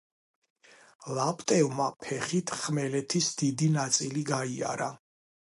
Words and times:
ლაპტევმა 1.17 1.85
ფეხით 2.05 2.55
ხმელეთის 2.63 3.29
დიდი 3.43 3.71
ნაწილი 3.77 4.27
გაიარა. 4.33 4.91